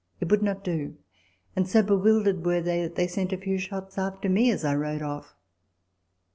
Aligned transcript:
It 0.19 0.31
would 0.31 0.41
not 0.41 0.63
do; 0.63 0.97
and 1.55 1.69
so 1.69 1.83
bewildered 1.83 2.43
were 2.43 2.59
they, 2.59 2.81
that 2.81 2.95
they 2.95 3.05
sent 3.07 3.33
a 3.33 3.37
few 3.37 3.59
shots 3.59 3.99
after 3.99 4.29
me 4.29 4.49
as 4.49 4.65
I 4.65 4.73
rode 4.73 5.03
off. 5.03 5.35